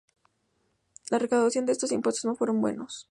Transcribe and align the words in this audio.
La 1.11 1.19
recaudación 1.19 1.67
de 1.67 1.73
estos 1.73 1.91
impuestos 1.91 2.25
no 2.25 2.33
fueron 2.33 2.59
buenos. 2.59 3.07